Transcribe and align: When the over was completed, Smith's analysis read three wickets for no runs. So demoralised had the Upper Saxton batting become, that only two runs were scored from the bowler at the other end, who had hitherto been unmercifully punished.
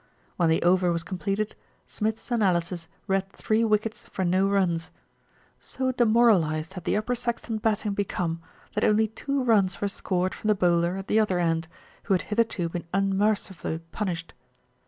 When 0.35 0.49
the 0.49 0.63
over 0.63 0.91
was 0.91 1.03
completed, 1.03 1.55
Smith's 1.85 2.31
analysis 2.31 2.87
read 3.05 3.31
three 3.31 3.63
wickets 3.63 4.03
for 4.09 4.25
no 4.25 4.47
runs. 4.49 4.89
So 5.59 5.91
demoralised 5.91 6.73
had 6.73 6.85
the 6.85 6.97
Upper 6.97 7.13
Saxton 7.13 7.59
batting 7.59 7.93
become, 7.93 8.41
that 8.73 8.83
only 8.83 9.09
two 9.09 9.43
runs 9.43 9.79
were 9.79 9.87
scored 9.87 10.33
from 10.33 10.47
the 10.47 10.55
bowler 10.55 10.95
at 10.97 11.05
the 11.05 11.19
other 11.19 11.37
end, 11.37 11.67
who 12.05 12.15
had 12.15 12.23
hitherto 12.33 12.67
been 12.69 12.87
unmercifully 12.91 13.77
punished. 13.91 14.33